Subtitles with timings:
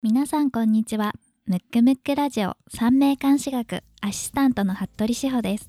[0.00, 1.12] 皆さんこんにちは。
[1.46, 5.68] ムックムックラジオ三名監視学アシスタントの服部志保です。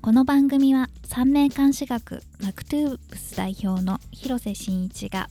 [0.00, 5.28] この番組は三名監視学マクトゥーブス代表の広瀬真一が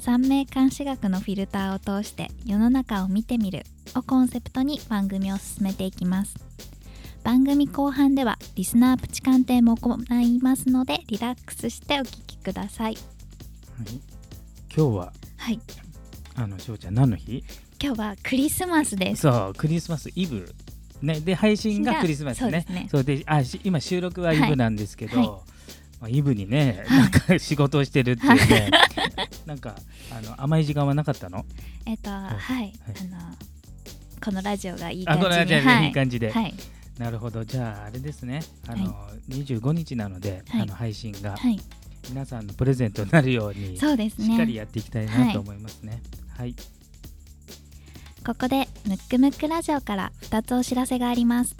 [0.00, 3.62] 三名監視学のフィルターを通して世の中を見てみる
[3.94, 6.34] をコンセプトに番組を進めていきます。
[7.22, 12.96] 番組後半ではリスナープチ鑑定も行いますのでリラックスしてお聞きください。
[12.96, 14.00] はい、
[14.76, 15.60] 今日ははい。
[16.34, 17.44] あのしょうちゃん何の日？
[17.80, 19.22] 今日はクリスマスです。
[19.22, 20.52] そうクリスマスイブ。
[21.00, 22.66] ねで配信がクリスマスね。
[22.90, 23.24] そうですね。
[23.26, 25.26] あし今収録はイブなんですけど、はい。
[25.28, 28.70] まあ、イブにねなんか仕事をしてるっていうね。
[29.46, 29.76] なんか
[30.10, 31.44] あの甘い時間はなかったの？
[31.86, 32.72] えっとはい、はい。
[32.86, 33.36] あの
[34.24, 35.86] このラジオがいいあ感じにこれはじゃあ、はい。
[35.86, 36.54] いい感じで、はい。
[36.98, 37.44] なるほど。
[37.44, 38.40] じゃああれですね。
[38.66, 38.92] あの、
[39.28, 40.62] 25日なので、はい。
[40.62, 41.60] あの配信がはい。
[42.10, 46.00] 皆さんのプレゼントになるようにそうですしっかりねやっていきたいなと思いますね。
[46.36, 46.54] はい
[48.24, 51.56] ここでムックムックラジオから2つお知らせがあります。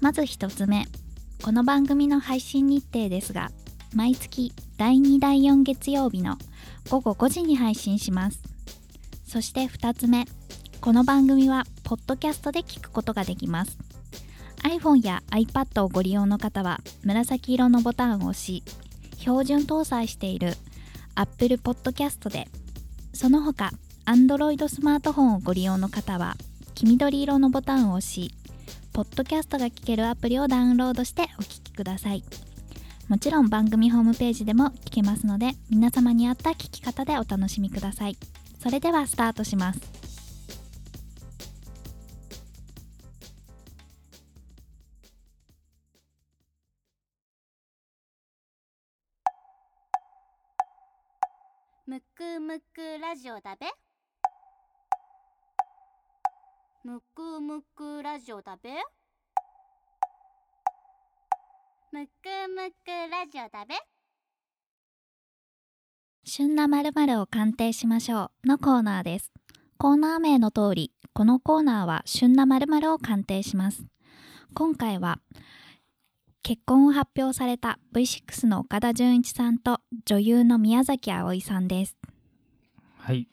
[0.00, 0.86] まず1つ目
[1.42, 3.50] この番組の配信日程ですが
[3.94, 6.36] 毎月第2第4月曜日の
[6.88, 8.40] 午後5時に配信します。
[9.26, 10.26] そして2つ目
[10.80, 13.78] この番組はポッドキャストで聞くことができます。
[14.62, 18.62] iPhone や iPad をご利用の方は紫色のボタンを押し
[19.18, 20.54] 標準搭載している
[21.14, 22.46] Apple Podcast で
[23.12, 23.72] その他
[24.04, 26.34] Android スマートフォンをご利用の方は
[26.74, 28.34] 黄緑色のボタンを押し
[28.92, 32.24] ポッドキャストが聞けるアプリをダウンロードしてお聞きください。
[33.08, 38.16] もちろん番組ホームページでも聞けますので皆様に合った聞き方でお楽しみください。
[38.62, 39.80] それではスタートします。
[51.86, 53.66] むくむくラジオだべ。
[56.84, 58.70] むくむくラジオだべ？
[61.92, 62.10] むく
[62.52, 63.76] むくラジオだべ？
[66.24, 69.30] 旬な〇〇を鑑定しましょうのコーナーです。
[69.78, 73.84] コーナー名の通りこのコーナーは旬な〇〇を鑑定します。
[74.52, 75.20] 今回は
[76.42, 81.96] 結婚を発表された V6 の岡田准一さんと女優の宮崎あおいさんです。
[82.98, 83.28] はい。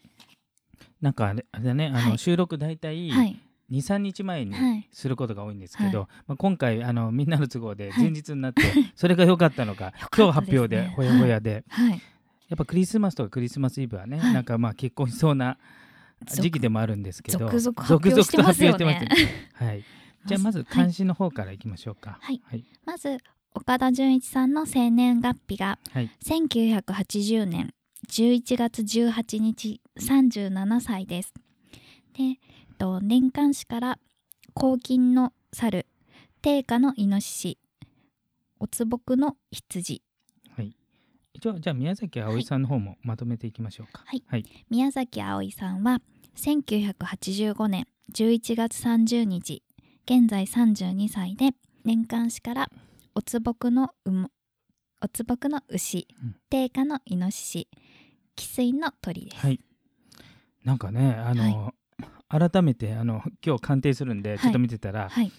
[1.01, 1.87] なんかあれあれだね。
[1.87, 2.17] あの、はい。
[2.17, 3.39] 収録大体はい
[3.71, 4.87] 23日前にはい。
[4.91, 8.03] することが多いんですけど、はまあ、今回あのみんなの都合ではい。
[8.03, 8.63] 前日になって、
[8.95, 9.93] それが良かったのか ね。
[10.15, 12.01] 今日発表でほやほやで、はい。
[12.49, 14.33] やっぱクリスマスとかクリスマスイブはね、はい。
[14.33, 15.57] なんかまあ結婚しそうな
[16.25, 18.79] 時期でもあるんですけど続々発表してますよね。
[18.79, 19.67] 続々と発表してますね。
[19.67, 19.83] はい、
[20.25, 20.83] じゃあまずはい。
[20.83, 22.17] 監視の方からいきましょうか。
[22.21, 22.41] はい。
[22.43, 22.63] はい。
[22.85, 23.17] まず
[23.53, 26.09] 岡田准一さんの生年月日がはい。
[26.25, 27.73] 1980年
[28.07, 31.33] 11月18日37歳です。
[32.13, 32.39] で、
[32.79, 33.99] と年間誌から
[34.55, 35.85] 黄金の猿、
[36.41, 37.57] 定価のイノシシ、
[38.59, 40.01] おつぼくの羊、
[40.55, 40.75] はい。
[41.33, 44.03] 一応じゃあ宮崎あおいさんの方もまとめていきましょうか。
[44.05, 44.23] はい。
[44.25, 44.45] はい。
[44.69, 45.99] 宮崎あおいさんは
[46.37, 49.61] 1985年11月30日、
[50.05, 51.51] 現在32歳で
[51.83, 52.69] 年間誌から
[53.13, 54.29] おつぼくの馬
[55.01, 57.67] おつぼくの牛うん、定価のイノシシ、
[58.37, 59.37] 汽水の鳥です。
[59.37, 59.59] はい。
[60.63, 61.73] なんかねあの、
[62.29, 65.31] 改めてあの 今日鑑定するんでちょっと見てたら、はい、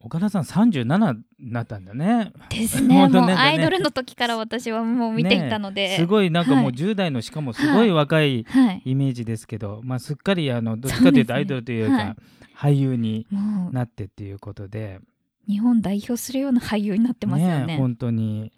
[0.00, 2.32] 岡田さん37になったんだね。
[2.50, 2.94] ですね。
[3.00, 6.74] 本当もうアイドルの時から私はもう見ていたので、すごいなんかもうはい。
[6.74, 12.06] 10代のしかもすごい若いはい、イメージですけど、まあ、すっかりあのどっちかというとアイドルというはい。
[12.14, 12.16] か
[12.56, 13.26] 俳優に
[13.72, 15.00] なってっていうことで、
[15.48, 17.66] 日本代表するような俳優になってますよね。
[17.66, 18.52] ね本当に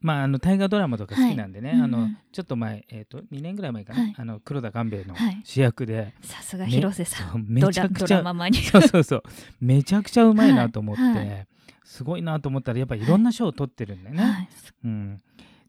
[0.00, 2.18] まああの大河ドラマとか好きなんでね、あのはいうんうん。
[2.32, 4.14] ちょっと前、えー、と2年ぐらい前かな、はい。
[4.16, 5.40] あの黒田官兵衛のはい。
[5.44, 8.22] 主役で、さすがね広瀬さん、めちゃくちゃ。
[8.70, 9.22] そうそうそう。
[9.60, 11.46] めちゃくちゃうまいなと思って、
[11.84, 14.22] すごいなと思ったらやっぱいろんな賞を取ってるんだよね。
[14.22, 14.48] はい、
[14.84, 15.18] うん、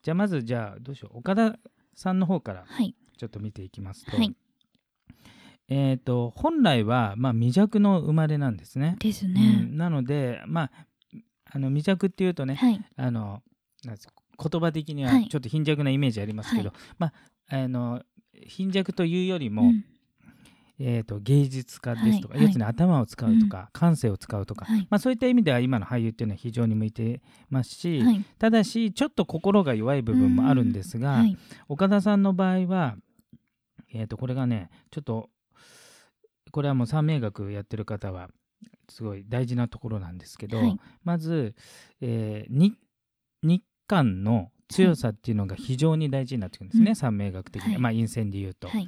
[0.03, 1.19] じゃあまずじゃあどうしよう。
[1.19, 1.57] 岡田
[1.95, 4.35] さんの方からはい、ちょっと見ていきますと,、はい。
[5.69, 8.95] えー、と本来は、まあ、未弱の生まれなんですね。
[8.97, 9.61] うですね。
[9.61, 10.71] ん、なので、まあ、
[11.45, 13.41] あの未弱っていうとね、はい、あの
[13.85, 14.07] なんです
[14.41, 15.27] 言葉的にははい。
[15.27, 17.13] ちょっと貧弱なイメージありますけど、はまあ、
[17.57, 18.01] あの
[18.47, 19.85] 貧弱というよりも、うん。
[20.81, 22.43] えー、と芸術家ですとか、はい。
[22.43, 24.87] 要するに頭を使うとか、感性を使うとか、はい。
[24.89, 31.37] まあ、そういった意味では今の俳優っていうのは非常に向いてますし、はい、ただしちょっと心が弱い部分もあるんですが、はい、
[31.67, 32.95] 岡田さんの場合は、
[33.93, 35.29] えー、とこれがねちょっと
[36.51, 38.29] これはもう三名学やってる方は
[38.89, 40.79] すごい大事なところなんですけど、はい。
[41.03, 41.55] まず、
[41.99, 42.73] えー
[43.41, 46.95] 日日韓の強さっていうのが非常に大事になってくるんですね、うん。
[46.95, 47.81] 三名学的に、はい。
[47.81, 48.67] まあ陰線で言うと。
[48.67, 48.87] はい、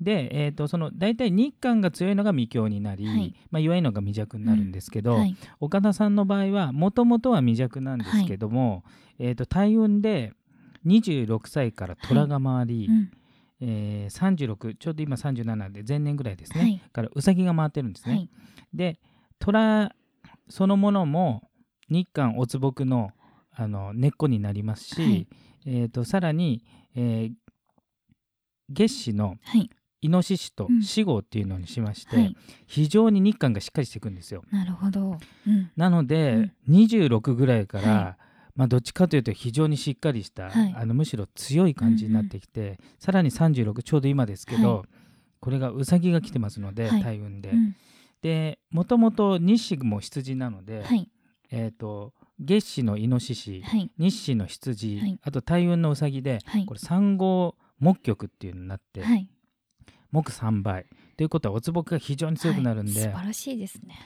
[0.00, 3.34] で、えー、とその大体日韓が強いのが未強になり、はい。
[3.50, 5.36] まあ、弱いのが未弱になるんですけど、はい。
[5.58, 8.84] 岡田さんの場合はもともとは未弱なんですけども、
[9.18, 10.34] えー、と大運で
[10.86, 13.10] 26歳から虎が回り、うん。
[13.60, 16.82] えー36ちょうど今37で前年ぐらいですね、はい。
[16.92, 18.14] からうさぎが回ってるんですね。
[18.14, 18.30] はい。
[18.72, 19.00] で
[19.40, 19.92] 虎
[20.48, 21.42] そのものも
[21.90, 23.10] 日韓没木の
[23.60, 25.26] あの根っこになりますし、はい。
[25.66, 26.64] えー、とさらに、
[26.94, 27.32] えー
[28.70, 29.70] 月子のはい。
[30.00, 30.82] イノシシとうん。
[30.82, 32.36] 死後っていうのにしまして、はい。
[32.66, 34.44] 非常に日韓がしっかりしていくんですよ。
[34.52, 35.70] なるほど、うん。
[35.76, 38.18] なので、26ぐらいから、は
[38.54, 40.74] まあ、どっちかというと非常にしっかりした、はい。
[40.76, 44.84] あのむしろ強い感じになってきて、さらに36ちょうど今ですけど、は
[45.40, 47.02] これがうさぎが来てますので、はい。
[47.02, 47.50] 大運で。
[47.50, 47.74] うん。
[48.22, 51.10] でもともと日子も羊なので、はい。
[51.50, 53.90] えー、と月子のイノシシ、はい。
[53.98, 55.18] 日子の羊、はい。
[55.22, 56.66] あと大運のうさぎで、はい。
[56.66, 59.28] これ3号木曲っていうのになって、はい。
[60.12, 60.86] 木3倍。
[61.16, 63.98] ということはおつぼくが非常に強くなるんで、はい素晴らしいですね。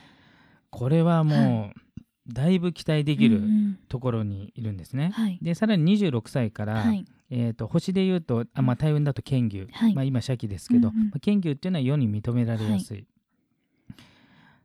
[0.69, 3.79] これはもう、だいぶ期待できるうんうん。
[3.87, 5.11] ところにいるんですね。
[5.13, 5.39] はい。
[5.41, 7.05] でさらに26歳から、はい。
[7.29, 9.95] えー、と星で言うとあ、まあ、大運だと剣牛、はい。
[9.95, 11.05] まあ、今社記ですけど、うんうん。
[11.05, 13.07] まあ、剣牛っていうのは世に認められやすい、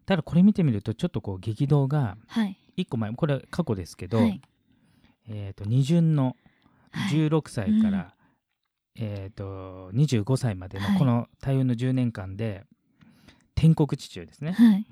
[0.06, 4.40] ただこれ見てみるとちょっとこう激動がはい1個前これは過去ですけど、はい。
[5.28, 6.36] えー、と二巡の
[6.90, 7.16] はい。
[7.16, 9.04] 16歳から、うん。
[9.04, 10.98] えー、と25歳までのはい。
[10.98, 12.64] この大運の10年間で
[13.54, 14.52] 天国地中ですね。
[14.52, 14.86] はい。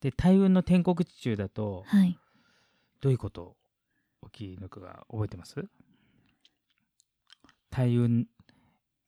[0.00, 2.18] で大運の天国地中だとはい。
[3.00, 3.56] どういうことを
[4.22, 5.64] お聞きのかが覚えてます？
[7.70, 8.26] 大運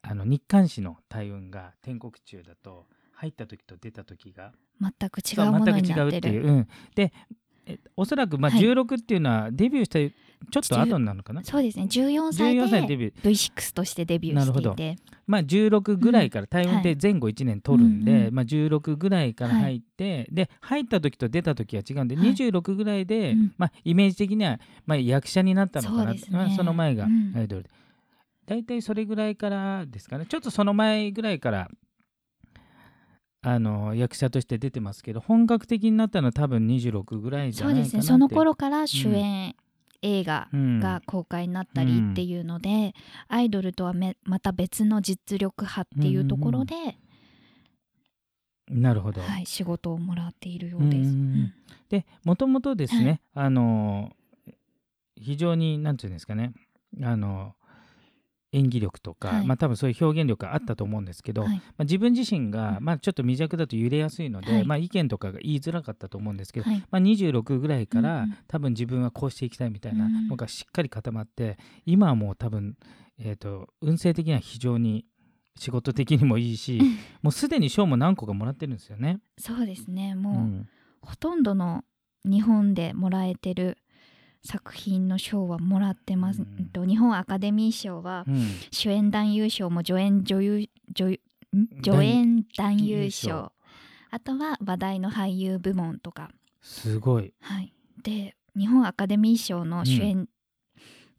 [0.03, 4.53] あの日韓史の大運が天国中だと入った時と出た時が。
[4.81, 7.13] 全く違うものになって全く違うっていう、るうん、でえ
[7.97, 8.61] おそらくまあはい。
[8.61, 9.99] 16っていうのはデビューした
[10.51, 11.85] ちょっと後になるのかな、そうですね。
[11.85, 13.31] 14歳14歳ででデビュー。
[13.31, 14.97] V6 としてデビューしていて。
[15.27, 22.29] まあ16ぐらいから大運って前後1年取るんで、うんうんまあ、16ぐらいから入って、で入った時と出た時は違うんで、はい。
[22.35, 23.55] 26ぐらいで、うん。
[23.57, 26.15] まあ、イメージ的には、まあ、役者になったのかな？
[26.19, 26.33] そね。
[26.33, 27.33] まあその前がうん。
[27.37, 27.71] アイドルで、
[28.45, 30.27] 大体それぐらいからですかね。
[30.27, 31.71] ちょっとその前ぐらいから
[33.45, 37.97] あの役者として出てますけど本格的になったのは多分26ぐらいじゃそうないかなって。
[37.99, 38.13] ですね。
[38.15, 39.55] その頃から主演
[40.05, 40.81] 映画うん。
[40.81, 42.95] が公開になったりっていうので、
[43.29, 46.75] アイドルとはめまた別の実力派っていうところで、
[48.69, 50.97] なるほど、はい、仕事をもらっているようです。
[50.97, 51.55] うんうん
[51.91, 54.11] でもともとですね、あの
[55.17, 56.53] 非常になんていうんですかね。
[57.03, 57.55] あの
[58.55, 59.47] 演技力とか、はい。
[59.47, 61.57] まあ多分そういう表現力があったと思うんですけど、はい。
[61.57, 62.85] まあ、自分自身が、うん。
[62.85, 64.65] まあ、ちょっと未弱だと揺れやすいので、はい。
[64.65, 66.79] まあ、意見とかが言いづらかったと思うんですけど、はい。
[66.91, 68.37] まあ、26ぐらいから、うんうん。
[68.47, 72.77] 多分自分はこうしていきたいみたいなのがしっかり固まって、今はもう多分、
[73.19, 75.05] えー、と運勢的には非常に
[75.57, 76.81] 仕事的にもいいし、
[77.23, 79.21] もうすでに賞も何個かもらってるんですよね。
[79.39, 80.15] そうですね。
[80.17, 80.69] うもう、ん。
[81.01, 81.85] ほとんどの
[82.25, 83.79] 日本でもらえてる
[84.45, 86.67] 作品の賞はもらってます、うん。
[86.67, 88.47] と日本アカデミー賞はうん。
[88.71, 91.21] 主演男優賞も助演女優女優
[91.57, 91.69] ん？
[91.83, 93.29] 助演男優優賞。
[93.29, 93.53] 賞
[94.11, 96.31] あとは話題の俳優部門とか。
[96.61, 97.33] すごい。
[97.41, 97.73] はい。
[98.03, 100.29] で日本アカデミー賞の主演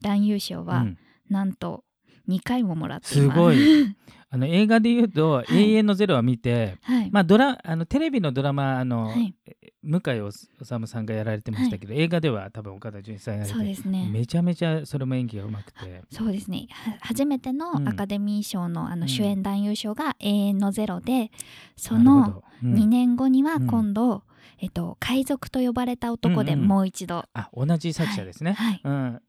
[0.02, 0.98] 男優賞は、うん。
[1.30, 1.84] なんと
[2.30, 3.36] 2回ももらっています。
[3.36, 3.58] すごい
[4.36, 5.56] あの映画で言うと「い。
[5.56, 9.34] 永遠のゼロ」は見て、はい、まあ、ドラあのテレビのドラマあの、はい。
[9.82, 14.10] 向井理さんがやられてましたけど、映画では多分岡田准一さんやられてそうですね。
[14.12, 16.02] めちゃめちゃそれも演技がうまくて。
[16.12, 16.68] そうですね。
[16.72, 17.88] は初めてのうん。
[17.88, 19.00] アカデミー賞の,、あうん。
[19.00, 21.32] の主演男優賞が「永遠のゼロで
[21.78, 22.44] そなるほのど。
[22.64, 22.74] うん。
[22.74, 23.68] 2年後にはうん。
[23.68, 24.24] 今度、
[24.58, 26.68] えっと、海賊と呼ばれた男でうんうん。
[26.68, 28.82] もう一度、あ同じ作者ですね、はい。
[28.84, 29.22] うん、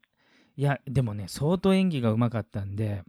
[0.57, 3.03] いやでもね相当演技がうまかったんで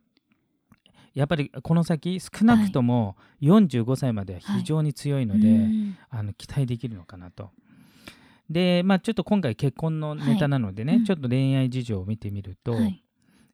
[1.14, 5.98] やっぱりこの先少なくとも45歳までは非常に強いので、うん。
[6.10, 7.50] あの期待できるのかなと。
[8.50, 11.04] でまあちょっと今回結婚のネタなのでね、はいうん。
[11.04, 13.04] ちょっと恋愛事情を見てみると、はい。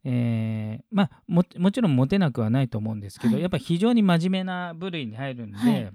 [0.04, 3.42] えーまあももちろんモテなくはないと思うんですけど、はい。
[3.42, 5.92] やっぱ非常に真面目な部類に入るんで、はい。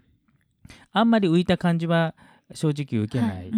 [0.91, 2.15] あんまり浮いた感じは
[2.53, 3.51] 正直受けなはい。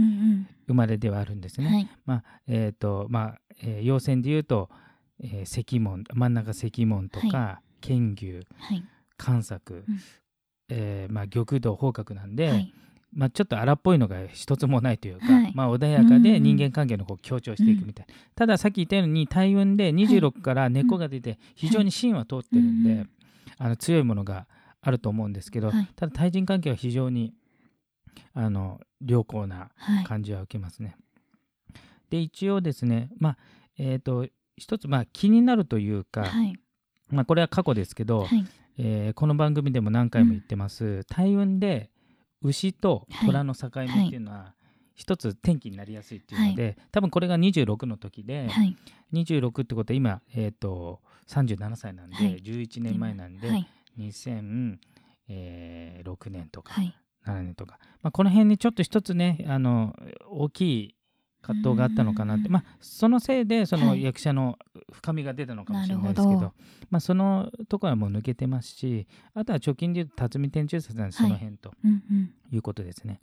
[0.67, 1.67] 生まれではあるんですね。
[1.67, 1.89] うんはい。
[2.05, 4.70] まあえっ、とまあ、えー、陽線で言うと、
[5.20, 8.84] えー、石門真ん中石門とか、剣牛はい。
[9.18, 10.00] 関作、うん。
[10.70, 12.74] えーまあ、玉道方角なんで、はい。
[13.14, 15.52] まあ、ちょっと荒っぽいのが一つもないというか、はい。
[15.54, 23.10] まあ、穏やかでうんうん人間関係のこう強調していくみたいな、たださっき言ったように大運で26から根っこが出て非常に芯は通ってるんで、うんうん
[23.58, 24.48] あの強いものが
[24.82, 25.88] あると思うんですけど、はい。
[25.96, 27.34] ただ対人関係は非常に
[28.34, 30.04] あの良好なはい。
[30.06, 30.96] 感じは受けますね。
[32.10, 33.38] で一応ですねまあ
[33.78, 34.26] えっ、と
[34.58, 36.56] 一つまあ気になるというか、はい
[37.12, 38.46] まあ、これは過去ですけど、はい。
[38.77, 41.89] えーこの番組でも何回も言ってます、大運で
[42.41, 44.53] 牛と虎の境目っていうのは
[44.96, 48.75] 一つ天気になりやすいっていうので、多分これが26の時で、はい。
[49.13, 52.41] 26ってことは今、えー、と37歳なんで、はい。
[52.41, 53.68] 11年前なんで、はい。
[54.00, 54.77] 2006
[56.30, 56.96] 年とかはい。
[57.25, 59.96] 7年とか、まあ、この辺にちょっと一つねあの
[60.30, 60.96] 大きい
[61.42, 62.52] 葛藤があったのかなって、うん。
[62.54, 63.86] まあ、そのせいでそはい。
[63.86, 64.58] の役者の
[64.92, 66.54] 深みが出たのかもしれないですけど,、なるほど。
[66.90, 71.74] まあ、そのところはもう抜けてますしあとは貯金でいうと辰巳天中殺なんでその辺と。
[71.84, 72.32] うんうん。
[72.52, 73.22] いうことですね。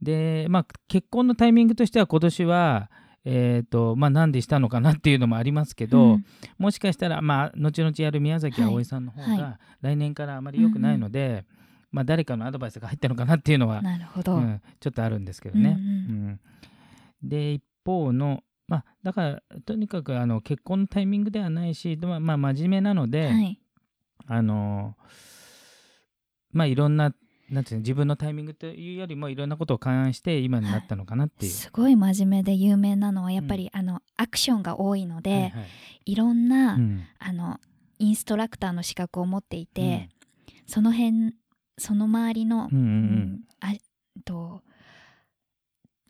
[0.00, 2.90] で、まあ、結婚のタイミングとしては今年は
[3.24, 6.26] えーとまあ、なんでしたのかなっていうのもありますけど、うん。
[6.58, 9.38] もしかしたら、まあ、後々やる宮崎あおいさんの方はい。
[9.38, 11.44] が来年からあまり良くないので、
[11.92, 15.76] まあ、誰かのアドバイスが入ったのかなっていうのは、なるほど、うん、ちょっとあるんですけどね。
[15.78, 15.86] うん。
[15.86, 15.88] う
[16.30, 16.40] ん
[17.22, 23.58] で一方の、まあ、だからとにかくあの結婚のタイミングではないし、でもまあ、真面目なので、はい。
[24.26, 24.96] あの
[26.52, 27.12] まあいろんな
[27.50, 31.52] なんていうの自分のタイミングというよりもいろんなことを勘案して今になったのかなっていう。
[31.52, 35.60] すごい真面目で有名なのはやっぱり、あのアクションが多いので、いはいは
[36.06, 36.14] い。
[36.14, 37.04] ろんな、うん。
[37.18, 37.60] あの
[37.98, 40.08] インストラクターの資格を持っていて、
[40.66, 41.34] その辺
[41.76, 42.90] その周りの、うんうんうん。
[42.90, 43.74] うんあ
[44.24, 44.62] と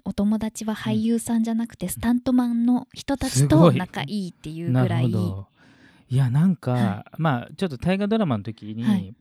[0.05, 5.11] お友達は俳優さんじゃなくて、スタントマンの人たちと仲いいっていうなぐらい。
[5.11, 9.15] いやなんか、はまあちょっと大河ドラマの時に、はい。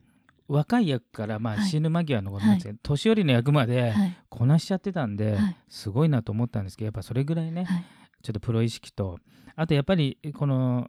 [0.48, 1.66] 若い役からまあはい。
[1.66, 4.16] 死ぬ間際のことなんですけど、年寄りの役まではい。
[4.28, 5.56] こなしちゃってたんで、はい。
[5.68, 7.84] すごいなと思ったんですけどやっぱそれぐらいね、はい。
[8.22, 9.18] ちょっとプロ意識と
[9.56, 10.88] あとやっぱりこの、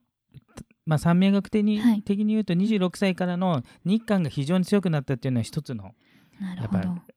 [0.86, 2.02] まあ、三名学的に,、はい。
[2.02, 5.94] 的に言うと26歳からの日韓が非常に強くなったっていうのは一つの
[6.58, 7.13] やっぱえー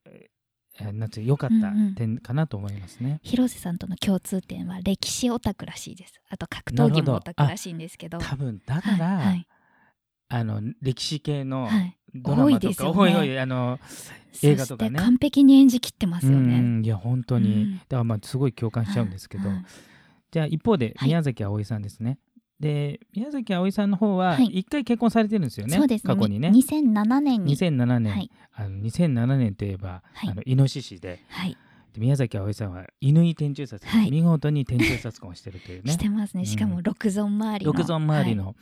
[0.93, 1.95] なんて良かったうんうん。
[1.95, 3.19] 点かなと思いますね。
[3.23, 6.13] 広瀬さんとの共通点は歴史オタクらしいです。
[6.29, 8.19] あと格闘技もオタクらしいんですけど。
[8.19, 9.47] 多分だから、はいはい。
[10.29, 11.97] あの歴史系のはい。
[12.15, 12.99] ドラマとか、多いですよね。
[12.99, 13.79] 多い多いあの
[14.43, 14.89] 映画とかね。
[14.89, 16.59] そして完璧に演じきってますようね。
[16.59, 17.77] んいや本当に、うん。
[17.77, 19.65] だからまあすごい共感しちゃうんですけど、はい。
[20.31, 21.09] じゃあ一方ではい。
[21.09, 22.17] 宮崎あおいさんですね。
[22.59, 24.45] で宮崎あおいさんの方ははい。
[24.45, 26.13] 一回結婚されてるんですよね、そうですね。
[26.13, 26.49] 過去にね。
[26.49, 27.55] 2007年に。
[27.55, 28.31] 2007年、はい。
[28.53, 30.29] あの2007年といえば、はい。
[30.29, 31.19] あのイノシシで。
[31.29, 31.57] はい。
[31.93, 34.11] で宮崎あおいさんは犬井天中殺、はい。
[34.11, 35.91] 見事に天中殺婚をしてるというね。
[35.93, 36.45] してますね。
[36.45, 37.71] しかもうん六尊周りの。
[37.73, 38.55] 六尊周りの、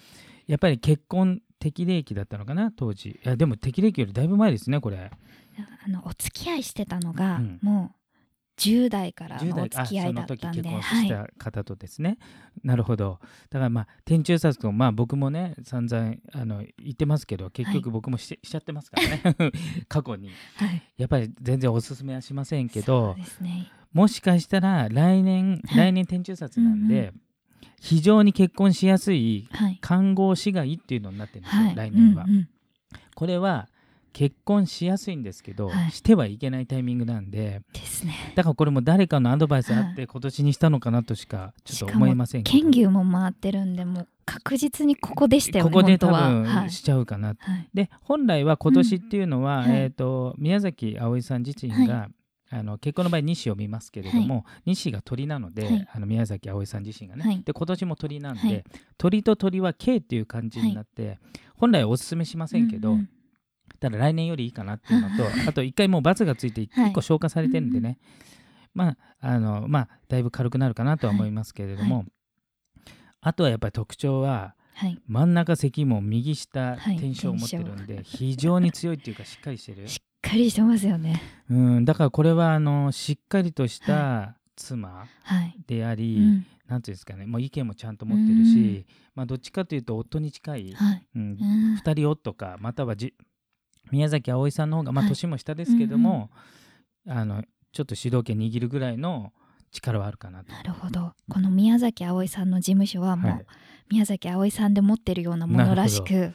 [0.47, 3.09] やっぱり結婚適齢期だったのかな当時。
[3.09, 4.97] いやでも適齢期よりだいぶ前ですねこれ。
[4.97, 5.11] はい
[5.85, 7.59] あのお付き合いしてたのが、うん。
[7.61, 8.04] もう
[8.57, 11.05] 10代から10のお代付き合いだったんで、あその時結婚はい。
[11.05, 12.17] した方とですね、
[12.63, 13.19] なるほど
[13.49, 19.07] だからまあ天中殺婚まあ僕もね散々あの言ってますけど結局僕もし,、しちゃってますから
[19.47, 19.51] ね
[19.87, 20.81] 過去にはい。
[20.97, 23.71] やっぱり全然おすすめはしませんけそどうですね。
[23.93, 27.13] もしかしたら来年、はい来年天中殺なんで、うんう
[27.81, 29.77] 非常に結婚しやすいはい。
[29.81, 31.75] 看護師がいいっていうのになってるんですよ、はい。
[31.75, 32.49] 来年は、うんうん
[33.15, 33.69] これは
[34.15, 35.91] 結婚しやすいんですけど、はい。
[35.91, 38.31] してはいけないタイミングなんでですね。
[38.33, 42.57] だからこれも誰かのアドバイスあっはて今年にしたのかなとしかちょっと思えませんけど。
[42.57, 45.69] 剣牛も回ってるんで、もう確実にここでしたよね。
[45.69, 46.07] ここで多。
[46.07, 47.69] 分しちゃうかな、はい。
[47.73, 49.69] で本来は今年っていうのは、うん。
[49.69, 49.79] はい。
[49.81, 52.07] えー、と宮崎あおいさん自身が、
[52.51, 55.87] あの結婚の場合西を見ますけれども、西が鳥なので、はい。
[55.91, 57.43] あの宮崎あおいさん自身がね、はい。
[57.43, 58.63] で今年も鳥なんで、はい。
[58.97, 61.19] 鳥と鳥は K っていう感じになって、
[61.55, 63.09] 本来はおすすめしませんけど、うんうん
[63.85, 66.89] ただ来年よりいいかなっていうのと あと一回もう罰がついてはい。
[66.89, 67.99] 1個消化されてるんでね、
[68.73, 72.03] まああのまあだいぶ軽くなるかなとは思いますけれども、は
[73.21, 74.99] あとはやっぱり特徴ははい。
[75.07, 76.97] 真ん中石門右下はい。
[76.97, 81.21] 天正を持ってるんで、非常に強いっていうかしっかりしてる、しっかりしてますよね。
[81.49, 85.55] うん、だからこれはあのしっかりとした妻はい。
[85.67, 86.45] であり、うん。
[86.67, 87.25] なんていうんですかね。
[87.25, 91.07] もう意見もちゃんと持ってるし、まあ、どっちかというと夫に近い、はい。
[91.15, 91.21] うん。
[91.21, 91.75] うん。
[91.75, 93.13] 二人夫かまたはじ
[93.91, 96.29] 宮崎あおいさんの方が、まあ、はい年も下ですけども、
[97.07, 99.31] あのちょっと主導権握るぐらいの
[99.71, 100.51] 力はあるかなと。
[100.51, 101.13] なるほど。
[101.29, 103.45] この宮崎あおいさんの事務所はもう、はい
[103.87, 106.33] 宮崎あおいさんで持ってるようなものらしく。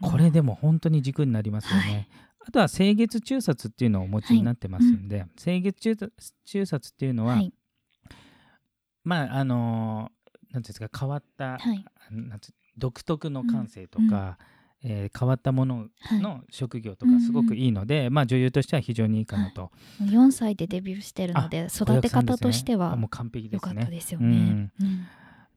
[0.00, 1.82] これでも本当に軸になりますよね。
[1.82, 2.08] はい
[2.46, 6.12] あとは清月中殺っていうのをお持ちになってますんで、清月中殺
[6.44, 7.54] 中殺っていうのは、はい。
[9.02, 11.84] まああのーなんていうんですか変わった、はい。
[12.10, 14.36] なんて独特の感性とか、うんうん
[14.84, 16.20] えー変わったものはい。
[16.20, 19.70] の職業とかすごくいいので、まあ女優としては非常にいいかなと。
[20.02, 23.82] 4歳でデビューしてるので、育て方としてはあもう完璧ですね。
[23.82, 24.26] ったですよね。
[24.26, 25.06] うんうん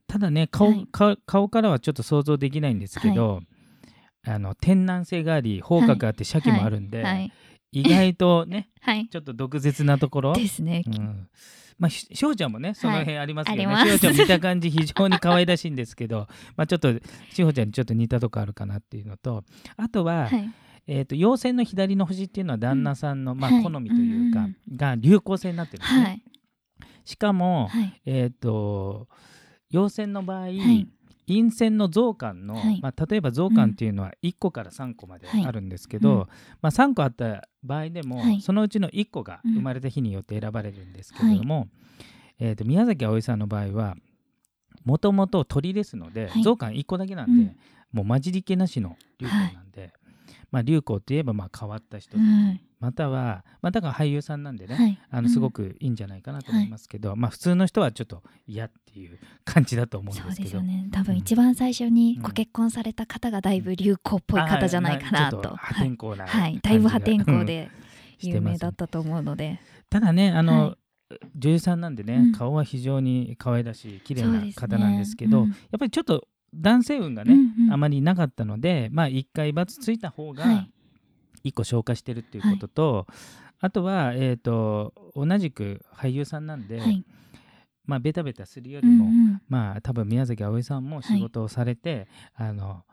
[0.06, 3.42] ただね顔,、はい顔顔からはちょっと想像できないんですけど、
[4.24, 7.30] あの天南性があり方角があって鮭もあるんで、はい。
[7.72, 9.08] 意外とね はい。
[9.08, 10.32] ちょっと毒舌なところ？
[10.34, 10.82] ですね。
[10.86, 11.28] うん。
[11.78, 13.98] まあ、ししょうちゃんもねその辺ありますけどね、あります。
[13.98, 16.92] しおちゃん見た感じ非常に可愛らしいんですけど まあちょっと
[17.30, 19.44] しほちゃんにちょっと似たとこあるかなっていうのと
[19.76, 20.50] あとは、はい。
[20.90, 23.62] えー、と陽線の左の星っていうのは旦那さんの、まあ、はい。
[23.62, 26.22] 好みというか、うんが流行線になってるんですね、はい。
[27.04, 28.00] しかも、はい。
[28.06, 29.06] えっ、と
[29.70, 30.88] 陽線の場合、はい
[31.28, 32.80] 陰線の増刊の、はい。
[32.80, 35.44] まあ、例えば増刊っていうのは1個から3個まではい。
[35.44, 36.18] あるんですけど、うん。
[36.18, 36.26] ま
[36.62, 38.40] あ、3個あった場合でも、はい。
[38.40, 41.68] そのうちの1個がうん生まれた日によって選ばれるんですけれども、
[42.38, 43.96] えー、と宮崎あおいさんの場合は
[44.84, 46.42] もともと鳥ですので、はい。
[46.42, 47.56] 増刊1個だけなんで、うん。
[47.92, 49.92] もう混じり気なしの流行なんで、
[50.50, 54.98] まあ、流行といえばまあ変わった人、はいまたは、まあ、だから俳優さんなんでね、はい。
[55.10, 60.44] あのすごくいいんじゃないかなと思いますけど、まあ普通の人はちょっと嫌っていう感じだと思うんそうですけど。
[60.44, 60.88] ですよね。
[60.92, 61.06] 多うん。
[61.06, 65.56] 分一番最初にうんご結婚された方がだいぶ流行っぽい方じゃないかなと。
[65.56, 67.46] 破天荒なはい、はいだいぶ破天荒うん。
[67.46, 67.70] で
[68.20, 69.60] 有名だったと思うので。
[69.90, 70.76] ただねあの、はい。
[71.34, 72.32] 女優さんなんでね、うん。
[72.32, 77.72] 顔は非常に可愛らしい綺麗な方なんですけどうんやっぱりちょっと男性運がね、うんうん。
[77.72, 80.70] あまりなかったのでまあ一回バツついた方がはい
[81.44, 83.06] 一個消化してるっていうことと、
[83.60, 87.04] あとは、えー、と同じく俳優さんなんで、はい。
[87.84, 89.42] まあベタベタするようりも、んうん。
[89.48, 92.84] まあ多分宮崎あおいさんも仕事をされて、あの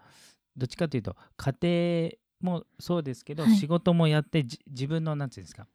[0.56, 3.56] どっちかというと家庭もそうですけど、はい。
[3.56, 5.68] 仕事もやってじ自分のなんていうんですか、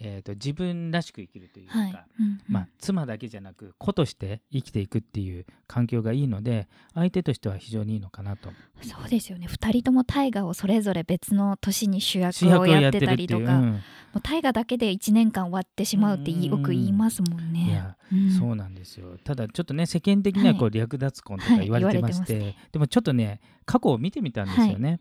[0.00, 2.04] えー、と自分らしく生きるというか、はい。
[2.20, 2.40] うんうん。
[2.48, 8.50] まあ、妻だけじゃなく子として生きていくっていう環境がいいので相手としては非常にいいのかなと。
[8.82, 9.46] そうですよね。
[9.46, 13.70] 2人とも大河をそれぞれ別の年に主役ををやってたりとかうん。
[13.72, 13.78] も
[14.16, 17.60] う大河だけで1年間終わってしまうってよく言いますもんね。
[17.70, 18.30] いやうん。
[18.30, 19.18] そうなんですよ。
[19.22, 25.00] ただちょっとね世間的にはこう略奪婚とかはい言われてまして、言われてでもちょっとね過去を見てみたんですよね、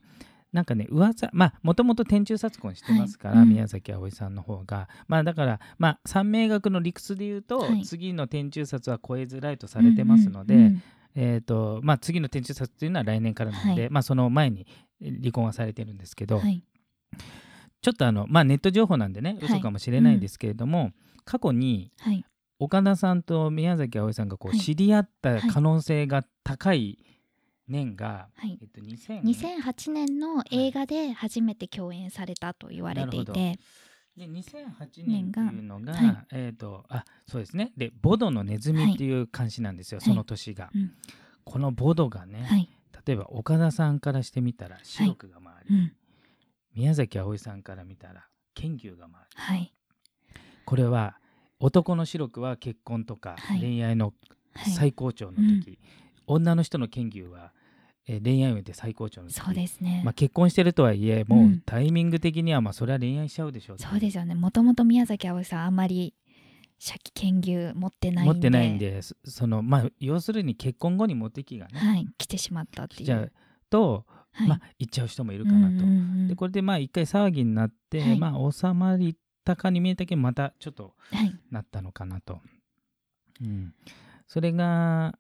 [0.52, 3.44] なんかね噂まあもともと天中殺婚してますから、はい。
[3.44, 3.50] うん。
[3.50, 4.90] 宮崎あおいさんの方が。
[5.08, 7.86] まあだからまあ三名学の理屈で言うと、はい。
[7.86, 10.84] 次の天中殺は超えづらいとされてますので、うんうん
[11.16, 13.90] えーとまあ、次の天中殺というのは来年からなので、はい。
[13.90, 14.66] まあ、その前に
[15.02, 16.64] 離婚はされてるんですけど、はい。
[17.82, 19.40] ちょっとあの、まあ、ネット情報なんでねはい。
[19.44, 20.92] 嘘かもしれないですけれども、
[21.26, 22.26] 過去にはい。
[22.60, 24.60] 岡田さんと宮崎あおいさんがこうはい。
[24.60, 27.00] 知り合った可能性が高い
[27.72, 28.60] 年が、はい。
[28.62, 33.60] えっと、2000 2008年の映画で初めて共演されたと言われていなるて、
[34.18, 36.28] で2008年っていうのが、はい。
[36.32, 37.72] えっ、とあそうですね。
[37.78, 40.02] でボドのネズミっていう監視なんですよ、い。
[40.02, 40.92] その年が、うん。
[41.44, 42.70] このボドがね、はい。
[43.06, 45.94] 例えば岡田さんからしてみたら白くが回り、うん。
[46.76, 49.12] 宮崎あおいさんから見たら剣牛が回る。
[49.34, 49.74] はい。
[50.66, 51.18] これは
[51.60, 53.60] 男の白くは結婚とかはい。
[53.60, 54.14] 恋愛の
[54.54, 54.74] はい。
[54.74, 55.80] 最高潮の時、
[56.28, 57.54] 女の人の剣牛は、
[58.08, 59.36] えー恋愛運で最高潮の時。
[59.36, 64.36] そうですね、まあ、結婚してるとはいえもううんタイミング的にはまあそれは恋愛しちゃうでしょうっていそうですよね。
[64.36, 66.14] もともと宮崎あおいさんあんまり
[66.84, 68.34] 借金牛持ってないんで。
[68.34, 73.12] 持ってないんでそそのまあ要するに結婚後にモテ期がね、はい来てしまったっていう。
[73.12, 73.32] ゃう
[73.70, 74.48] と、はい。
[74.48, 75.74] まあ行っちゃう人もいるかなと。
[75.74, 75.88] うんうんう
[76.24, 78.20] んでこれでまあ一回騒ぎになって、はい。
[78.20, 78.98] まあ収まっ
[79.44, 81.38] たかに見えたけどまたちょっとはい。
[81.52, 82.42] なったのかなと。
[83.42, 83.74] うん、
[84.28, 85.14] それが、ま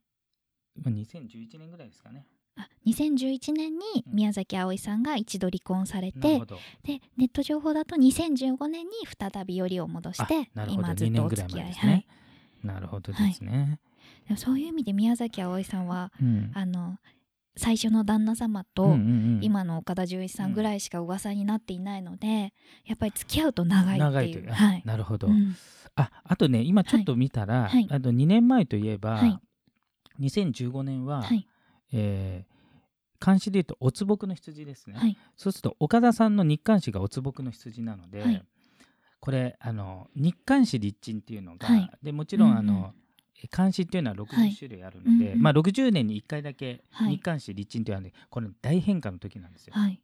[0.85, 2.27] あ、2011年ぐらいですかね。
[2.55, 6.55] あ2011年に宮崎あおいさんが一度離婚されてなるほど。
[6.83, 11.91] でネット情報だと2015年に再びよりを戻して今ずっとお付き合い2年ぐらい前ですね。
[11.91, 12.07] はい。
[12.63, 13.79] なるほどですね。
[14.27, 16.51] でもそういう意味で宮崎あおいさんはうん。
[16.53, 16.97] あの
[17.57, 19.39] 最初の旦那様と、うんうんうん。
[19.41, 22.53] 今の岡田准一さんぐらいしか噂になっていないので、
[22.85, 23.99] やっぱり付き合うと長いっていう。
[23.99, 24.83] 長いという、あはい。
[24.85, 25.55] なるほど、うん。
[25.95, 27.87] ああとね今ちょっと見たら、はい。
[27.91, 29.39] あと2年前といえば、はい。
[30.21, 31.47] 2015年は、はい
[31.91, 32.51] えー
[33.23, 35.15] 監視でいうとおつぼくの羊ですね、はい。
[35.37, 38.43] そうすると岡田さんの日刊誌がおつぼくの羊なので、はい。
[39.19, 41.91] これあの日刊誌立鎮っていうのが、はい。
[42.01, 42.57] でもちろん、うんうん。
[42.57, 42.93] あの
[43.55, 44.49] 監視っていうのははい。
[44.49, 45.41] 60種類あるので、うんうん。
[45.41, 47.11] まあ、60年に1回だけはい。
[47.11, 49.73] 日刊誌立鎮っていうのは、ね、これ大変化の時なんですよ。
[49.75, 50.01] はい。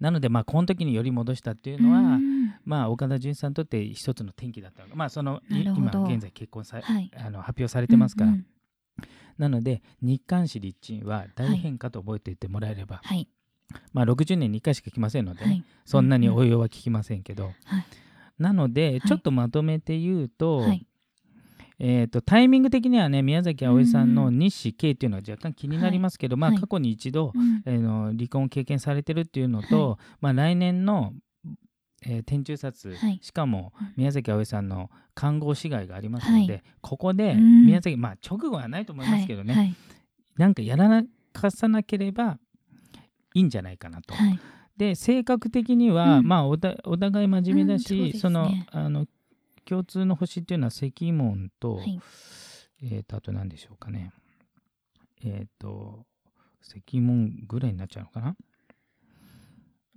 [0.00, 5.72] なので、まあ、この時により戻したっていうのは、うんまあ、岡田准一さんにとって一つの転機だったのまあその今
[6.06, 7.10] 現在結婚さ、はい。
[7.14, 8.46] あの発表されてますから、うんうん
[9.38, 13.28] なので日刊誌立鎮は大変化と覚えていってもらえれば、はい。
[13.92, 15.64] まあ60年に1回しか来ませんのでね、はい。
[15.84, 17.54] そんなに応用は聞きませんけど、はい。
[18.38, 20.86] なのでちょっとまとめて言うと,、はい。
[21.80, 26.60] えー、とタイミング的にはね宮崎あおいさんの日誌系っていうのは若干気になりますけど、まあはい。
[26.60, 27.62] 過去に一度、うん。
[27.66, 31.12] えーの離婚を経験されてるっていうのと、まあ、来年の、
[32.02, 33.18] えー天中殺、はい。
[33.22, 36.62] しかもうん宮崎あおいさんの看護師害がありますので、はい。
[36.80, 37.66] ここでうん。
[37.66, 39.74] 宮崎、まあ直後はないと思いますけどね、はい。
[40.36, 42.38] なんかやらなかさなければ
[43.34, 44.14] いいんじゃないかなと。
[44.14, 44.38] はい。
[44.76, 46.26] で性格的には、うん。
[46.26, 48.66] まあお互い真面目だし、うんそね。
[48.72, 49.06] そのあの
[49.64, 52.00] 共通の星っていうのは石門と、はい。
[52.82, 54.12] えー、とあと何でしょうかね。
[55.24, 56.06] えっ、と
[56.62, 58.36] 石門ぐらいになっちゃうのかな、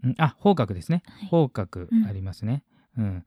[0.04, 1.04] うん、あ方角ですね。
[1.06, 1.28] はい。
[1.30, 2.64] 方角うんありますね。
[2.98, 3.26] うん、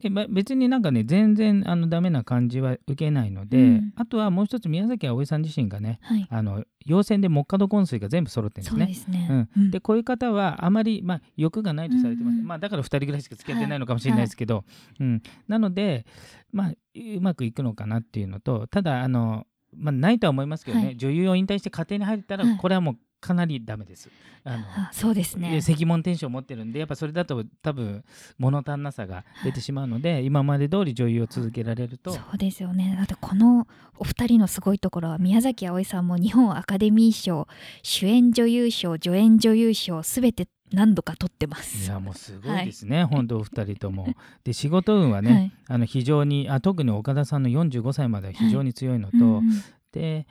[0.00, 3.92] でま別になんかね全然あのダメな感じは受けないので、うん。
[3.96, 6.26] あとはもう一つ宮崎あおいさん自身がねはい。
[6.30, 9.26] あの陽線で木角昏水が全部揃ってるんですね。
[9.26, 9.48] でうん。
[9.56, 9.70] うん。
[9.70, 14.64] でこういう方はあまり、まあ、欲がないとされてます、うんうんまあ、だから2人ぐらいしか付き合ってないのかもしれないですけど、
[15.00, 16.06] うん、なので、
[16.52, 20.96] まあ、うまくいくのかなっていうのとただあの、まあ、ないとは思いますけどね、はい。
[20.96, 22.56] 女優を引退して家庭に入ったらはい。
[22.58, 24.08] これはもうかなりダメです。
[24.44, 25.56] あのあそうですね。
[25.56, 28.04] 石門天使を持ってるんでやっぱそれだと多分
[28.38, 32.94] 物足んなさが出てしまうので、今まで通り女優を続けられるとそうですよね。
[32.96, 33.66] だってこの
[33.98, 37.48] お二人のすごいところは宮崎あおいさんも日本アカデミー賞
[37.82, 44.08] 主演女優賞助演女優賞すべて何度か取ってまいすやもうすごいですね、本当お二人とも。
[44.44, 45.52] で仕事運はね、はい。
[45.68, 49.44] あの非常にあ特に岡田さんの45歳までは非常に強いのと、うんうん。
[49.92, 50.26] で、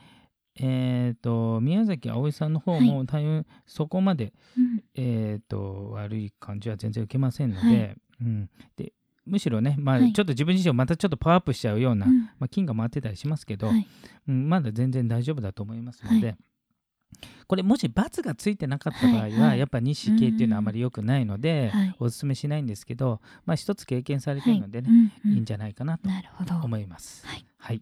[0.58, 4.84] えー、と宮崎あおいさんの方も大変そこまで、うん。
[4.96, 7.98] えー、と悪い感じは全然受けませんので,、はい。
[8.22, 8.94] うん、で
[9.26, 10.13] むしろね、まあはい。
[10.13, 12.20] ちょっと自分自身をまたちょっとパワーアップしちゃうような、うん。
[12.39, 13.88] まあ、金が回ってたりしますけど、はい。
[14.28, 16.28] うん、まだ全然大丈夫だと思いますので。
[16.30, 16.36] は
[17.48, 19.32] これもし×がついてなかった場合は、はい。
[19.32, 19.60] はい。
[19.60, 21.96] やっぱ西系っていうのはあまり良くないので、はい。
[22.00, 24.89] おすすめしないんですけど、まあ、一つ経験されてるのでね、
[25.24, 25.34] はい。
[25.34, 26.10] いいんじゃないかなと
[26.63, 27.26] 思います。
[27.26, 27.46] はい。
[27.58, 27.82] はい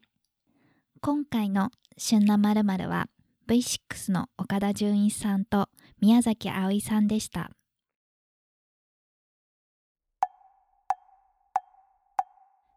[1.06, 3.10] 今回の「旬なまるは
[3.46, 5.68] V6 の岡田准一さんと
[6.00, 7.52] 宮崎あおいさんでした。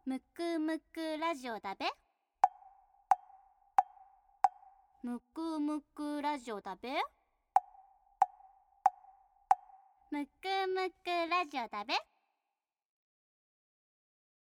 [0.04, 1.86] むくむくラジオだべ。
[5.04, 6.90] むくむくラジオだべ。
[10.10, 11.94] むくむくラジオだべ。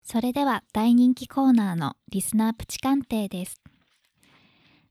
[0.05, 3.62] それでは大人気コーナーのリスナープチ鑑定です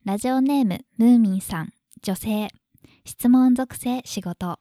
[0.03, 2.47] ラジオネームムーミンさん女性。
[3.05, 4.57] 質問属性仕事。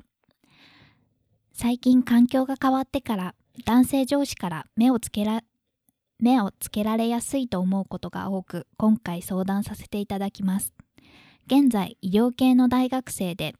[1.55, 5.40] 最近環境が変わってから男性上司から目をつけら
[6.18, 10.74] 目をつけられやすいと思うことが多く今回相談させていただきます。
[11.46, 13.55] 現在医療系の大学生で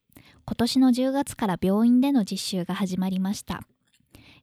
[0.44, 3.62] 今年の10月から病院での実習が始まりました。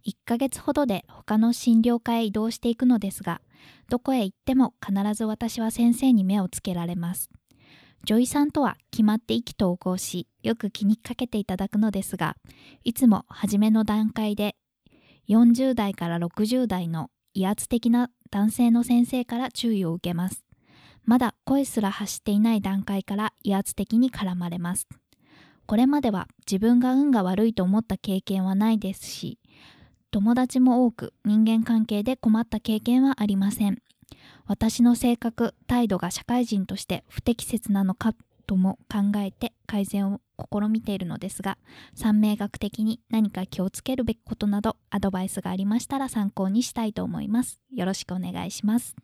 [0.08, 3.42] 1ヶ月ほどで他の診療科へ移動していくのですが
[3.90, 7.30] どこへ行っても必ず私は先生に目をつけられます。
[8.06, 12.38] 女医さんとは決まって意気投合しよく気にかけていただくのですが
[12.86, 14.56] いつも初めの段階で
[15.28, 20.44] 40代から60代の威圧的な男性の先生から注意を受けます。
[21.04, 24.88] まだ声すら発していない段階から威圧的に絡まれます。
[25.66, 29.38] これまでは自分が運が悪いと思った経験はないですし
[30.12, 33.82] 友達も多く人間関係で困った経験はありません
[34.46, 38.14] 私の性格態度が社会人として不適切なのか
[38.46, 41.58] とも考えて改善を試みているのですが
[41.94, 48.96] 三名学的に何か気をつけるべきことなどアドバイスがありましたら参考にしたいと思いますよろしくお願いします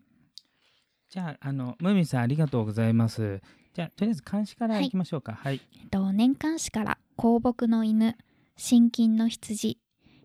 [1.14, 3.40] じゃああのムーミンさんありがとうございます。
[3.76, 5.34] じゃあとりあえず監視からいきましょうか。
[5.34, 5.62] はい。
[5.80, 8.18] えっと年間誌から香木の犬
[8.58, 9.78] 心筋の羊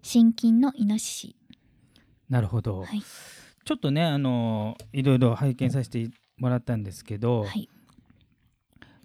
[0.02, 1.36] 心筋のイノシシ。
[2.28, 2.84] なるほど。
[2.84, 3.02] はい。
[3.64, 6.08] ちょっとねあのいろいろ拝見させて
[6.38, 7.68] もらったんですけど、はい。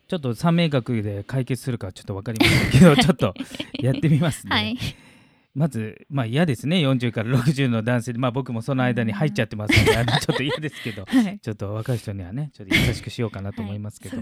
[0.08, 3.34] ちょっと三名学で解決するかはちょっとわかりませんけど ちょっと
[3.82, 4.56] やってみますね。
[4.56, 4.78] はい。
[5.56, 6.78] まずまあ嫌ですね。
[6.78, 11.06] 40から60の男性でまあ僕もその間に入っちゃってますので、あのちょっと嫌ですけど。
[11.10, 11.40] はい。
[11.40, 14.18] ちょっと若い人にはねちょっと優しくしようかなと思いますけど、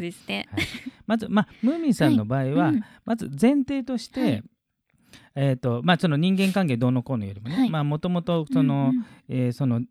[1.07, 2.81] まず、まあ、ムーミンさんの場合は、うん。
[3.05, 4.43] まず前提として、はい
[5.35, 8.45] えーとまあ、その人間関係どうのこうのよりもね、もともと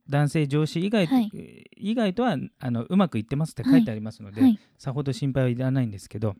[0.09, 1.31] 男性上司以外,、はい。
[1.77, 4.59] 以外とはあのうまくいってますって書いてありますので、はい。
[4.79, 6.37] さほど心配はいらないんですけど、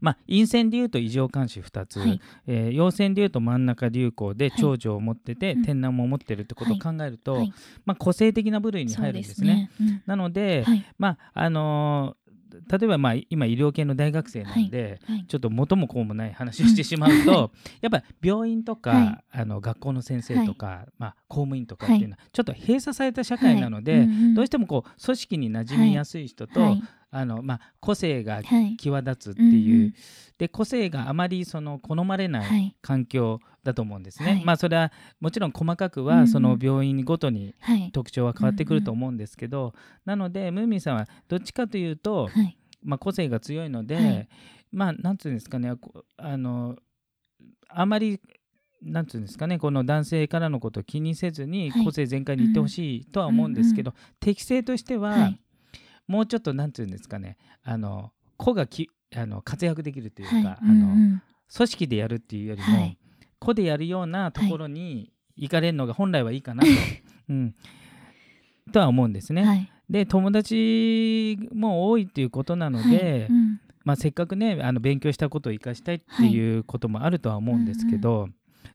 [0.00, 2.20] まあ、陰線でいうと異常監視2つ、はい。
[2.46, 4.60] えー陽線でいうと真ん中流行ではい。
[4.60, 7.52] 長女を持ってて、うん天南も持ってるってことを考えると、はい。
[7.84, 9.70] まあ、個性的な部類に入るんですすね。
[9.80, 10.02] ね。
[10.06, 10.84] なので、うんはい。
[10.98, 15.24] まああのー例えば、まあ、今医療系の大学生なんで、はい。
[15.26, 19.24] ちょっと元も子もない話をしてしまうと、 やっぱ病院とか、はい。
[19.40, 28.76] あの学校の先生とか、まあ、公務員とかっていうのは、ちょっと閉鎖された社会なので、どうしてもこう組織に馴染みやすい人と、はいあのまあ、個性がはい。
[28.76, 29.94] 際立つっていう、うんうん。
[30.38, 32.62] で個性があまりその好まれなはい。
[32.66, 34.32] い環境だと思うんですね。
[34.32, 34.44] はい。
[34.44, 37.90] まあそれはもちろん細かくはその病院ごとにはい。
[37.92, 39.72] 特徴は変わってくると思うんですけど、
[40.04, 42.58] なのでムーミンさんはどっちかというと、はい。
[42.82, 44.28] まあ、個性が強いので、はい。
[44.72, 46.76] まあなんつうんですかねこあの
[47.68, 48.20] あまり
[48.82, 51.84] なんていうんですかねこの男性からのことを気にせずにはい。
[51.84, 55.40] 個性全開に言ってほしいとは思うんですけど、適性としては、はい
[56.06, 57.36] もうちょっとなんていうんですかね。
[57.62, 60.58] あの個がきあの活躍できるというか、はい。
[60.60, 61.22] あのうんうん。
[61.54, 62.98] 組織でやるっていうよりも、はい。
[63.38, 66.68] 個でやるようなところに行かれるのが本来はいいかなと、
[67.28, 67.54] うん、
[68.72, 69.44] とは思うんですね。
[69.44, 69.70] はい。
[69.88, 73.20] で友達も多いっていうことなので、はい。
[73.26, 73.60] うん。
[73.84, 78.28] まあ、せっかくねあの勉強したことを生かしたいっていうこともあるとは思うんですけど、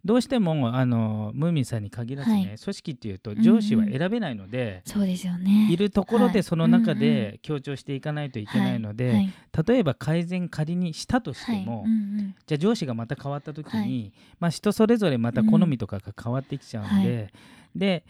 [0.04, 2.58] どうしてもあのムーミンさんに限らずね、はい。
[2.58, 5.68] 組織っていうと上司は選べないので、そうですよね。
[5.72, 6.34] いるところはい。
[6.34, 9.34] でその中うんで強調していかないといけないので、はい。
[9.68, 11.92] 例えば改善仮にしたとしても、はい。
[11.92, 14.14] うんうんじゃあ上司がまた変わった時に、はい。
[14.40, 17.34] まあ、人それぞれまた好みとかが変わってきちゃうんで、
[17.76, 18.04] で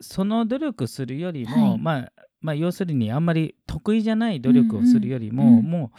[0.00, 1.78] その努力するよりも、はい。
[1.78, 5.98] まあまあ、要するにあんまり得意じゃない努力をするよりも、うんうんもう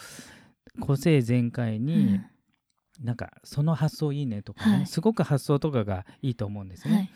[0.79, 2.25] 個性全開うに、ん
[3.01, 4.85] なんかその発想いいねとかね、はい。
[4.87, 6.93] すごく発想とかがいいと思うんですね。
[6.93, 7.09] はい。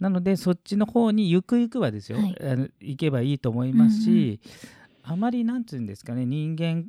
[0.00, 2.36] なのでそっちの方にゆくゆくはですよ、はい。
[2.40, 4.50] あの行けばいいと思いますし、うん
[5.06, 6.86] あまりなんつうんですかね人間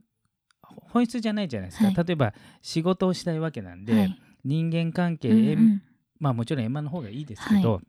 [0.62, 1.96] 本質じゃないじゃないですか、はい。
[1.96, 4.22] 例えば仕事をしたいわけなんで、はい。
[4.46, 5.82] 人間関係、うんうん。
[6.18, 7.82] まあもちろん円満の方がいいですけど、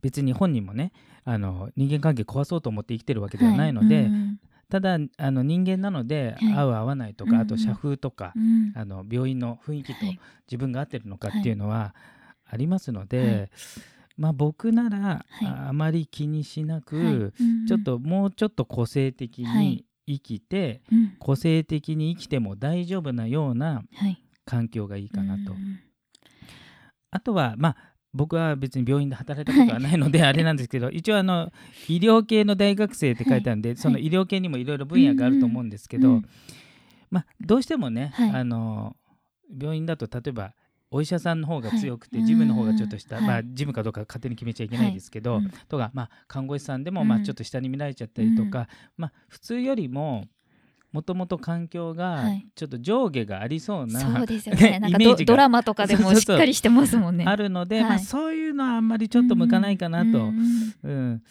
[0.00, 0.92] 別に本人もね
[1.24, 4.04] あの人間関係壊そうと思って生きてるわけではないので、はい。
[4.06, 4.40] うん
[4.74, 6.52] ただあの人間なので、はい。
[6.52, 7.42] 合う合わないとか、うんうん。
[7.42, 8.72] あと社風とか、うん。
[8.74, 10.20] あの病院の雰囲気とはい。
[10.48, 11.94] 自分が合ってるのかっていうのは
[12.44, 13.50] ありますので、はい。
[14.16, 15.46] まあ僕なら、はい。
[15.46, 17.14] ああまり気にしなく、はい。
[17.14, 17.66] うんうん。
[17.66, 19.64] ちょっともうちょっと個性的はい。
[19.64, 21.12] に生きて、うん。
[21.20, 24.20] 個性的に生きても大丈夫なようなはい。
[24.44, 25.52] 環境がいいかなと。
[25.52, 25.78] うん。
[27.12, 31.52] あとはまあ僕は別に病院で働いたことはないのであれなんですけど一応あの
[31.88, 36.24] 医療系の大学生って書いてあるんで、その医療系にもいろいろ分野があると思うんですけど、うんうん
[37.10, 38.30] まあ、どうしてもね、はい。
[38.30, 38.96] あの
[39.60, 40.54] 病院だと例えば
[40.90, 42.26] お医者さんの方が強くて、はい。
[42.26, 50.26] ジムの方がちょっと下、うんまあ、ジムかどうか勝手に決めちゃいけないですけど、とか、まあ、看護師さんでもうんまあちょっと下に見られちゃったりとか、まあ、普通よりも
[50.94, 52.46] もともと環境がはい。
[52.54, 54.78] ちょっと上下がありそうな、そうですよね。
[54.78, 57.24] なんかドドラマとかでもしっかりしてますもんね。
[57.26, 57.88] あるので、はい。
[57.90, 61.22] まあ、そういうのはあんまりちょっと向かないかなと、うんうん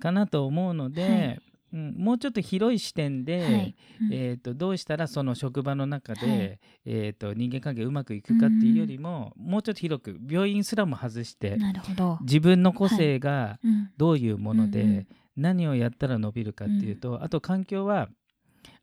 [0.00, 1.40] かなと思うので、はい。
[1.74, 3.76] うん、もうちょっと広い視点で、はい。
[4.06, 4.14] うん。
[4.14, 6.60] えー、とどうしたらその職場の中で、はい。
[6.86, 12.18] えー、と人間関係うまくいくかっていうよりも、もうちょっと広く病院すらも外してなるほど。
[12.22, 13.90] 自分の個性がうん。
[13.98, 18.08] どういうもので、うんうん何をやったら伸びるかっていうと、あと環境は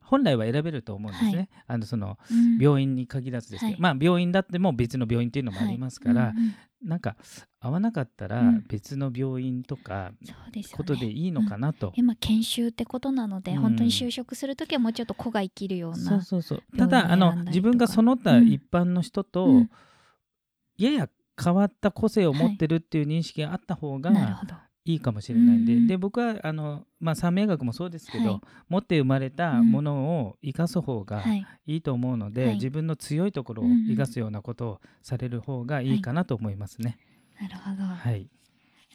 [0.04, 1.50] 本来は選べると思うんですね、はい。
[1.68, 2.58] あのそのうん。
[2.58, 3.82] 病院に限らずですけど、はい。
[3.82, 6.32] まあ病院だっても別の病院っていうのもありますから、はい。
[6.32, 7.16] うんうんなんか
[7.60, 8.66] 合わなかったらうん。
[8.68, 10.14] 別の病院とか
[10.72, 11.94] ことでいいのかなと。
[11.96, 13.62] 今研修ってことなので、うん。
[13.62, 16.64] 本当に就職するときはもうちょっと子が生きるようなそうそうそう。
[16.76, 18.48] ただあの自分がその他うん。
[18.48, 19.70] 一般の人と、うん。
[20.78, 21.10] やや
[21.42, 28.42] 変わった個性を持ってるっていう認識があった方がなるほどいいかもしれないんで,、うんで僕はあの、まあ、三名学もそうですけど、はい。
[28.70, 31.46] 持って生まれたものを生かす方がはい。
[31.68, 32.54] いいと思うので、はい。
[32.56, 36.98] 自分の強いところを生かすようなことをされる方がいいかなと思いますね。
[37.40, 38.30] なるほど、はい、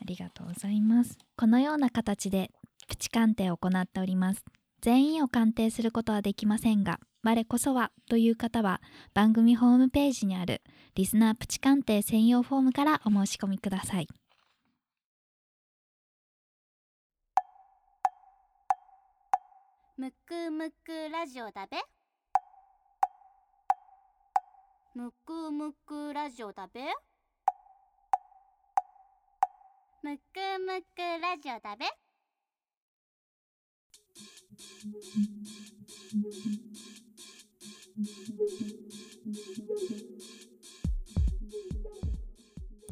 [0.01, 1.19] ありがとうございます。
[1.37, 2.51] このような形で
[2.89, 4.45] プチ鑑定を行っております。
[4.81, 8.81] 全員を鑑定することはできませんが我こそはという方は
[9.15, 10.63] 番組ホームページにある
[10.95, 14.07] リスナープチ鑑定専用フォームからお申し込みください
[19.99, 21.79] むくむくラジオだべ。
[24.95, 26.83] むくむくラジオだべ。
[30.03, 30.23] むく
[30.59, 31.87] むくラジオだべ。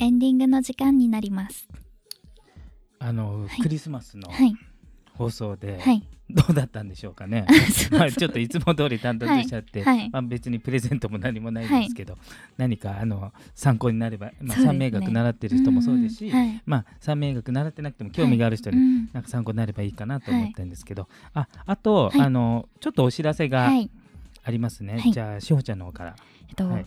[0.01, 1.69] エンディングの時間になります。
[2.99, 3.61] あの、はい。
[3.61, 4.55] クリスマスのはい。
[5.19, 7.47] 放送で、はいどうだったんでしょうかね。
[8.17, 10.11] ちょっといつも通り淡々としちゃって、はいはい。
[10.11, 12.17] まあ、別にプレゼントも何もないですけど、
[12.57, 22.21] 何かあの参考になれば、まあ、三名学習ってる人もそうですし、んんはいまあ、三名学習ってなくても興味がある人に、うんなんか参考になればいいかなと思ってるんですけど、ああと、はい。
[22.21, 23.91] あのちょっとお知らせがはい。
[24.47, 25.13] ありますね、はい。
[25.13, 26.17] じゃあしほちゃんの方から。
[26.49, 26.79] えっと、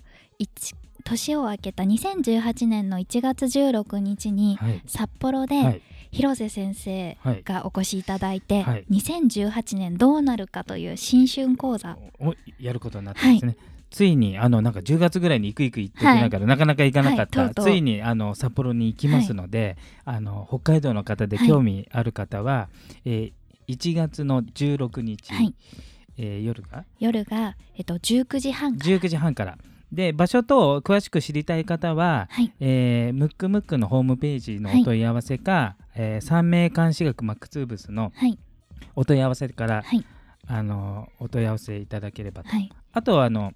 [1.03, 4.81] 年を明けた2018年の1月16日にはい。
[4.87, 7.41] 札幌ではい広瀬先生はい。
[7.43, 8.85] がお越しいただいて、はい。
[8.91, 11.97] 2018年どうなるかという新春講座。
[12.19, 13.57] をやることになったんですね。
[13.89, 17.53] ついにあのなんか10月ぐらいに行く行く行ってきながら、なかなか行かなかった、はい。
[17.53, 17.73] とうとう。
[17.73, 22.69] ついにあの札幌に行きますので、あの北海道の方で興味ある方は、
[23.05, 23.33] えー
[23.67, 25.53] 1月の16日、はい。
[26.17, 26.85] えー夜が？
[26.99, 28.97] 夜が、えっと、19時半から。
[28.97, 29.57] 19時半から
[29.91, 32.53] で場所と詳しく知りたい方は、はい。
[32.59, 38.37] えームックムックのホームページのお問い合わせか、えー三名監視学マックツーブスのはい。
[38.95, 40.05] お問い合わせから、はい。
[40.47, 42.69] あのお問い合わせいただければと、はい。
[42.93, 43.53] あとはあの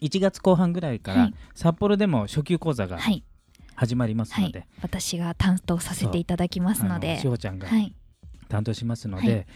[0.00, 1.34] 1月後半ぐらいから、はい。
[1.54, 3.24] 札幌でも初級講座がはい。
[3.74, 4.44] 始まりますはい。
[4.44, 7.94] ので、私が担当させていただきますのあでのしほちゃんがはい。
[8.48, 9.46] 担当しますので、はい。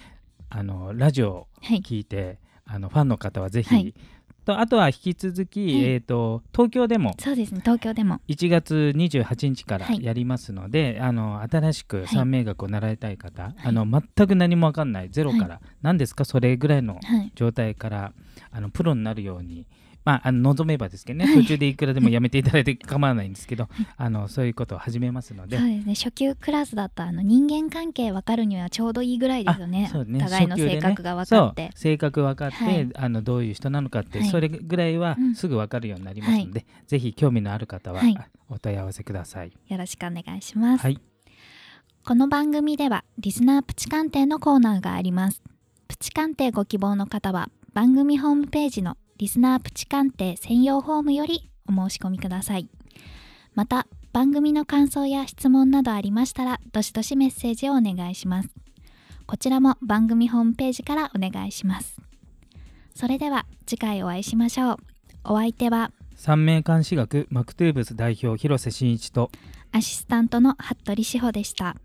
[0.50, 1.80] あのラジオをはい。
[1.80, 3.94] 聞いてあのファンの方はぜひ、はい
[4.44, 5.84] とあとは引き続き、はい。
[5.84, 8.20] えー、と東京でもそうですね東京でも。
[8.28, 10.02] 1月28日からはい。
[10.02, 12.06] やりますので、あの新しくい。
[12.08, 17.32] 三名学を習いたい方、あの全く何も分かんないゼロから、何ですかそれぐらいのはい。
[17.34, 18.12] 状態から
[18.50, 19.66] あのプロになるように、
[20.04, 21.34] まあ、あの望めばですけどね、はい。
[21.42, 25.58] 途中でいくらでもやめていただいて構わないんですけど、 あのそういうことを始めますので。
[25.58, 29.86] そうですね初級クラスだとあの人間関係分かるにはちょうどいいぐらいですよね。
[29.88, 32.88] あそうね互いの性格が分かって、そう性格分かって、はい。
[32.94, 34.28] あのどういう人なのかって、はい。
[34.28, 35.34] それぐらいはうん。
[35.34, 38.16] すぐ分かるようになりますので、ぜひ興味のある方は、はい。
[38.52, 39.52] お問い合わせください。
[39.68, 41.00] よろしくお願いします、はい、
[42.04, 45.42] この番組ではリスナープチ鑑定のコーナーがあります。
[45.88, 52.68] プチ鑑定ご希望の方は番組ホームページのリスナープチ鑑定専用フォームよりお申し込みください。
[53.54, 58.48] また番組の感想や質問などありましたらどしどしメッセージをお願いします。
[59.28, 62.00] こちらも番組ホームページからお願いします。
[62.96, 64.76] それでは次回お会いしましょう。
[65.22, 69.30] お相手は三名監視学マクトゥーブス代表広瀬真一と
[69.70, 71.76] アシスタントの服部志保でした